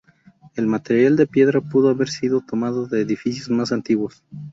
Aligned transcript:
El 0.55 0.65
material 0.65 1.15
de 1.15 1.27
piedra 1.27 1.61
pudo 1.61 1.89
haber 1.89 2.09
sido 2.09 2.41
tomado 2.41 2.87
de 2.87 3.01
edificios 3.01 3.51
más 3.51 3.71
antiguos. 3.71 4.23